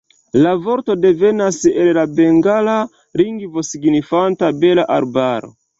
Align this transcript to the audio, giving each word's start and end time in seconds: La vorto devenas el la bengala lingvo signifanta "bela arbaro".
La 0.43 0.53
vorto 0.67 0.95
devenas 1.03 1.59
el 1.83 1.91
la 1.99 2.07
bengala 2.21 2.75
lingvo 3.23 3.69
signifanta 3.73 4.55
"bela 4.65 4.93
arbaro". 5.01 5.59